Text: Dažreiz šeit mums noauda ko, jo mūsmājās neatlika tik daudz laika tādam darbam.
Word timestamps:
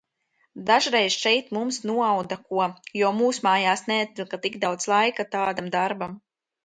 Dažreiz 0.67 1.17
šeit 1.23 1.51
mums 1.57 1.77
noauda 1.89 2.37
ko, 2.47 2.65
jo 3.01 3.11
mūsmājās 3.19 3.85
neatlika 3.93 4.41
tik 4.47 4.59
daudz 4.65 4.85
laika 4.95 5.27
tādam 5.37 5.71
darbam. 5.77 6.19